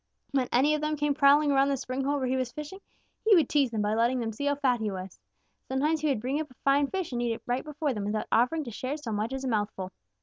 When 0.31 0.47
any 0.51 0.73
of 0.73 0.81
them 0.81 0.95
came 0.95 1.13
prowling 1.13 1.51
around 1.51 1.69
the 1.69 1.77
spring 1.77 2.03
hole 2.05 2.17
where 2.17 2.25
he 2.25 2.35
was 2.35 2.51
fishing, 2.51 2.81
he 3.23 3.35
would 3.35 3.47
tease 3.47 3.69
them 3.69 3.83
by 3.83 3.93
letting 3.93 4.19
them 4.19 4.31
see 4.31 4.45
how 4.45 4.55
fat 4.55 4.79
he 4.79 4.89
was. 4.89 5.19
Sometimes 5.67 6.01
he 6.01 6.07
would 6.07 6.21
bring 6.21 6.41
up 6.41 6.49
a 6.49 6.55
fine 6.63 6.87
fish 6.87 7.11
and 7.11 7.21
eat 7.21 7.33
it 7.33 7.43
right 7.45 7.63
before 7.63 7.93
them 7.93 8.05
without 8.05 8.25
offering 8.31 8.63
to 8.63 8.71
share 8.71 8.97
so 8.97 9.11
much 9.11 9.31
as 9.31 9.43
a 9.43 9.47
mouthful. 9.47 9.91